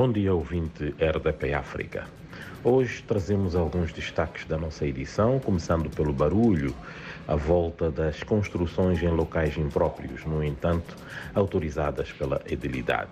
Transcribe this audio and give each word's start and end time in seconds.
Bom 0.00 0.10
dia, 0.10 0.32
ouvinte 0.32 0.94
RDP 0.98 1.52
África. 1.52 2.06
Hoje 2.64 3.02
trazemos 3.02 3.54
alguns 3.54 3.92
destaques 3.92 4.46
da 4.46 4.56
nossa 4.56 4.86
edição, 4.86 5.38
começando 5.38 5.90
pelo 5.90 6.10
barulho 6.10 6.74
à 7.28 7.36
volta 7.36 7.90
das 7.90 8.22
construções 8.22 9.02
em 9.02 9.10
locais 9.10 9.58
impróprios, 9.58 10.24
no 10.24 10.42
entanto, 10.42 10.96
autorizadas 11.34 12.10
pela 12.12 12.40
edilidade. 12.46 13.10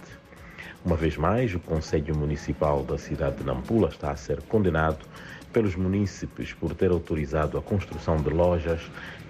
Uma 0.84 0.96
vez 0.96 1.16
mais, 1.16 1.52
o 1.54 1.58
Conselho 1.58 2.16
Municipal 2.16 2.84
da 2.84 2.96
cidade 2.96 3.38
de 3.38 3.44
Nampula 3.44 3.88
está 3.88 4.12
a 4.12 4.16
ser 4.16 4.40
condenado 4.42 5.04
pelos 5.52 5.74
munícipes 5.74 6.52
por 6.52 6.72
ter 6.72 6.90
autorizado 6.90 7.58
a 7.58 7.62
construção 7.62 8.16
de 8.16 8.30
lojas 8.30 8.80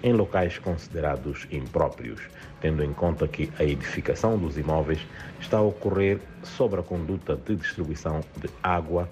em 0.03 0.13
locais 0.13 0.59
considerados 0.59 1.47
impróprios, 1.51 2.21
tendo 2.61 2.83
em 2.83 2.93
conta 2.93 3.27
que 3.27 3.51
a 3.57 3.63
edificação 3.63 4.37
dos 4.37 4.59
imóveis 4.59 4.99
está 5.41 5.57
a 5.57 5.61
ocorrer 5.61 6.19
sobre 6.43 6.81
a 6.81 6.83
conduta 6.83 7.35
de 7.35 7.55
distribuição 7.55 8.21
de 8.37 8.47
água, 8.61 9.09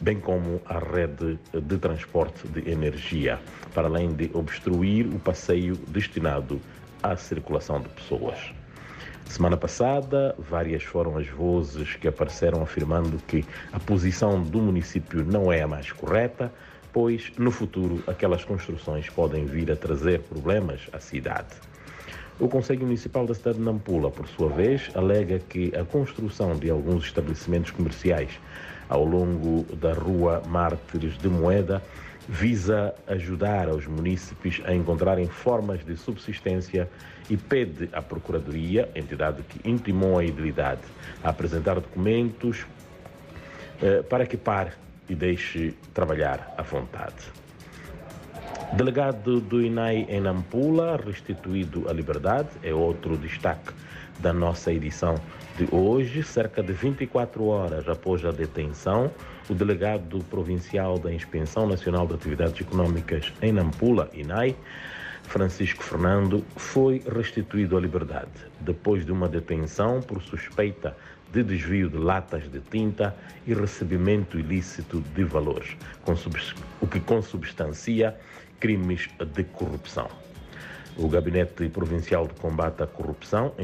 bem 0.00 0.18
como 0.18 0.60
a 0.66 0.78
rede 0.78 1.38
de 1.54 1.78
transporte 1.78 2.48
de 2.48 2.68
energia, 2.68 3.38
para 3.72 3.86
além 3.86 4.12
de 4.12 4.28
obstruir 4.34 5.06
o 5.06 5.20
passeio 5.20 5.76
destinado 5.88 6.60
à 7.00 7.16
circulação 7.16 7.80
de 7.80 7.88
pessoas. 7.90 8.52
Semana 9.30 9.56
passada, 9.56 10.34
várias 10.36 10.82
foram 10.82 11.16
as 11.16 11.28
vozes 11.28 11.94
que 11.94 12.08
apareceram 12.08 12.62
afirmando 12.62 13.16
que 13.28 13.44
a 13.72 13.78
posição 13.78 14.42
do 14.42 14.58
município 14.58 15.24
não 15.24 15.52
é 15.52 15.62
a 15.62 15.68
mais 15.68 15.92
correta, 15.92 16.52
pois 16.92 17.30
no 17.38 17.52
futuro 17.52 18.02
aquelas 18.08 18.44
construções 18.44 19.08
podem 19.08 19.46
vir 19.46 19.70
a 19.70 19.76
trazer 19.76 20.18
problemas 20.22 20.88
à 20.92 20.98
cidade. 20.98 21.54
O 22.40 22.48
Conselho 22.48 22.80
Municipal 22.80 23.24
da 23.24 23.32
cidade 23.32 23.58
de 23.58 23.64
Nampula, 23.64 24.10
por 24.10 24.26
sua 24.26 24.48
vez, 24.48 24.90
alega 24.96 25.38
que 25.38 25.72
a 25.76 25.84
construção 25.84 26.58
de 26.58 26.68
alguns 26.68 27.04
estabelecimentos 27.04 27.70
comerciais 27.70 28.32
ao 28.88 29.04
longo 29.04 29.62
da 29.76 29.92
Rua 29.92 30.42
Mártires 30.48 31.16
de 31.16 31.28
Moeda 31.28 31.80
visa 32.28 32.94
ajudar 33.06 33.68
os 33.68 33.86
munícipes 33.86 34.60
a 34.64 34.74
encontrarem 34.74 35.26
formas 35.26 35.84
de 35.84 35.96
subsistência 35.96 36.88
e 37.28 37.36
pede 37.36 37.88
à 37.92 38.02
Procuradoria, 38.02 38.90
entidade 38.94 39.42
que 39.42 39.68
intimou 39.68 40.18
a 40.18 40.24
idilidade, 40.24 40.82
a 41.22 41.30
apresentar 41.30 41.74
documentos 41.74 42.66
eh, 43.82 44.02
para 44.02 44.26
que 44.26 44.36
pare 44.36 44.72
e 45.08 45.14
deixe 45.14 45.74
trabalhar 45.94 46.54
à 46.56 46.62
vontade. 46.62 47.39
Delegado 48.72 49.40
do 49.40 49.60
INAI 49.60 50.06
em 50.08 50.20
Nampula, 50.20 50.96
restituído 50.96 51.88
à 51.90 51.92
liberdade, 51.92 52.50
é 52.62 52.72
outro 52.72 53.16
destaque 53.16 53.72
da 54.20 54.32
nossa 54.32 54.72
edição 54.72 55.16
de 55.58 55.66
hoje. 55.74 56.22
Cerca 56.22 56.62
de 56.62 56.72
24 56.72 57.44
horas 57.46 57.88
após 57.88 58.24
a 58.24 58.30
detenção, 58.30 59.10
o 59.48 59.54
delegado 59.54 60.24
provincial 60.30 61.00
da 61.00 61.12
Inspeção 61.12 61.66
Nacional 61.66 62.06
de 62.06 62.14
Atividades 62.14 62.60
Econômicas 62.60 63.32
em 63.42 63.52
Nampula, 63.52 64.08
INAI, 64.14 64.54
Francisco 65.24 65.82
Fernando, 65.82 66.44
foi 66.56 67.02
restituído 67.12 67.76
à 67.76 67.80
liberdade 67.80 68.30
depois 68.60 69.04
de 69.04 69.10
uma 69.10 69.28
detenção 69.28 70.00
por 70.00 70.22
suspeita 70.22 70.96
de 71.32 71.42
desvio 71.42 71.88
de 71.88 71.96
latas 71.96 72.50
de 72.50 72.60
tinta 72.60 73.14
e 73.46 73.54
recebimento 73.54 74.38
ilícito 74.38 75.00
de 75.14 75.24
valores, 75.24 75.76
o 76.80 76.86
que 76.86 77.00
consubstancia 77.00 78.16
crimes 78.58 79.08
de 79.34 79.44
corrupção. 79.44 80.08
O 80.96 81.08
Gabinete 81.08 81.68
Provincial 81.68 82.26
de 82.26 82.34
Combate 82.34 82.82
à 82.82 82.86
Corrupção, 82.86 83.54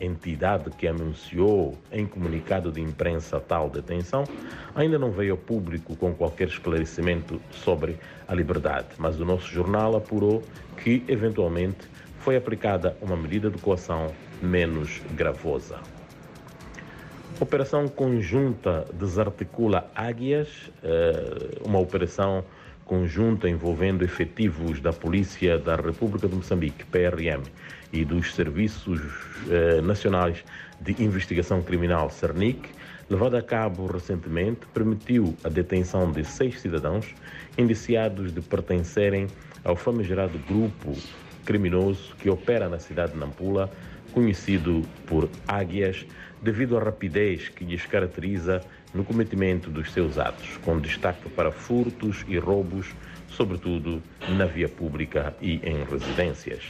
entidade 0.00 0.70
que 0.76 0.86
anunciou 0.86 1.78
em 1.90 2.04
comunicado 2.04 2.70
de 2.70 2.80
imprensa 2.80 3.40
tal 3.40 3.70
detenção, 3.70 4.24
ainda 4.74 4.98
não 4.98 5.10
veio 5.10 5.32
ao 5.32 5.38
público 5.38 5.96
com 5.96 6.12
qualquer 6.12 6.48
esclarecimento 6.48 7.40
sobre 7.50 7.96
a 8.28 8.34
liberdade, 8.34 8.88
mas 8.98 9.18
o 9.18 9.24
nosso 9.24 9.46
jornal 9.46 9.96
apurou 9.96 10.42
que, 10.76 11.02
eventualmente, 11.08 11.88
foi 12.18 12.36
aplicada 12.36 12.96
uma 13.00 13.16
medida 13.16 13.48
de 13.48 13.58
coação 13.58 14.12
menos 14.42 15.00
gravosa. 15.14 15.78
Operação 17.40 17.88
conjunta 17.88 18.84
desarticula 18.94 19.90
Águias, 19.92 20.70
eh, 20.84 21.58
uma 21.64 21.80
operação 21.80 22.44
conjunta 22.84 23.48
envolvendo 23.48 24.04
efetivos 24.04 24.80
da 24.80 24.92
Polícia 24.92 25.58
da 25.58 25.74
República 25.74 26.28
de 26.28 26.34
Moçambique, 26.36 26.84
PRM, 26.84 27.42
e 27.92 28.04
dos 28.04 28.32
Serviços 28.34 29.00
eh, 29.50 29.80
Nacionais 29.80 30.44
de 30.80 31.02
Investigação 31.02 31.60
Criminal, 31.60 32.08
CERNIC, 32.08 32.68
levada 33.10 33.38
a 33.38 33.42
cabo 33.42 33.86
recentemente, 33.86 34.60
permitiu 34.72 35.36
a 35.42 35.48
detenção 35.48 36.12
de 36.12 36.24
seis 36.24 36.60
cidadãos 36.60 37.16
indiciados 37.58 38.32
de 38.32 38.40
pertencerem 38.40 39.26
ao 39.64 39.74
famigerado 39.74 40.38
grupo 40.46 40.96
criminoso 41.44 42.14
que 42.16 42.30
opera 42.30 42.68
na 42.68 42.78
cidade 42.78 43.12
de 43.12 43.18
Nampula, 43.18 43.70
conhecido 44.14 44.82
por 45.06 45.28
Águias, 45.46 46.06
devido 46.40 46.78
à 46.78 46.82
rapidez 46.82 47.48
que 47.48 47.64
lhes 47.64 47.84
caracteriza 47.84 48.62
no 48.94 49.04
cometimento 49.04 49.68
dos 49.68 49.92
seus 49.92 50.16
atos, 50.16 50.56
com 50.64 50.78
destaque 50.78 51.28
para 51.30 51.50
furtos 51.50 52.24
e 52.28 52.38
roubos, 52.38 52.94
sobretudo 53.28 54.00
na 54.28 54.46
via 54.46 54.68
pública 54.68 55.34
e 55.42 55.56
em 55.64 55.84
residências. 55.84 56.62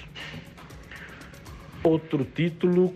Outro 1.83 2.25
título 2.25 2.95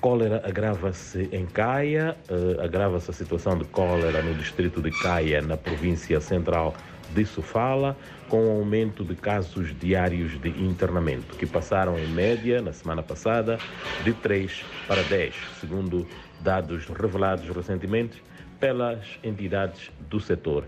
cólera 0.00 0.42
agrava-se 0.44 1.28
em 1.32 1.46
Caia, 1.46 2.16
uh, 2.28 2.60
agrava-se 2.60 3.10
a 3.10 3.14
situação 3.14 3.56
de 3.56 3.64
cólera 3.64 4.20
no 4.22 4.34
distrito 4.34 4.82
de 4.82 4.90
Caia, 4.90 5.40
na 5.40 5.56
província 5.56 6.20
central 6.20 6.74
de 7.12 7.24
Sofala, 7.24 7.96
com 8.28 8.46
o 8.46 8.58
aumento 8.58 9.04
de 9.04 9.14
casos 9.14 9.76
diários 9.78 10.40
de 10.40 10.48
internamento, 10.48 11.36
que 11.36 11.46
passaram 11.46 11.98
em 11.98 12.06
média, 12.08 12.62
na 12.62 12.72
semana 12.72 13.02
passada, 13.02 13.58
de 14.02 14.12
3 14.12 14.64
para 14.86 15.02
10, 15.02 15.34
segundo 15.60 16.06
dados 16.40 16.86
revelados 16.86 17.48
recentemente 17.48 18.22
pelas 18.58 19.18
entidades 19.22 19.90
do 20.08 20.20
setor 20.20 20.64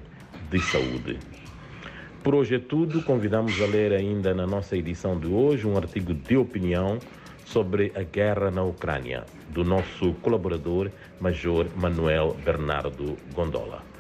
de 0.51 0.61
saúde. 0.61 1.19
Por 2.23 2.35
hoje 2.35 2.57
é 2.57 2.59
tudo. 2.59 3.03
Convidamos 3.03 3.61
a 3.63 3.67
ler 3.67 3.93
ainda 3.93 4.35
na 4.35 4.47
nossa 4.47 4.77
edição 4.77 5.19
de 5.19 5.29
hoje 5.29 5.67
um 5.67 5.77
artigo 5.77 6.13
de 6.13 6.37
opinião 6.37 6.99
sobre 7.45 7.93
a 7.95 8.03
guerra 8.03 8.51
na 8.51 8.65
Ucrânia, 8.65 9.25
do 9.51 9.65
nosso 9.65 10.13
colaborador 10.15 10.91
Major 11.21 11.67
Manuel 11.77 12.37
Bernardo 12.45 13.17
Gondola. 13.33 13.96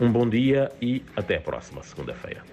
Um 0.00 0.10
bom 0.10 0.28
dia 0.28 0.76
e 0.82 1.04
até 1.14 1.36
a 1.36 1.40
próxima 1.40 1.82
segunda-feira. 1.82 2.42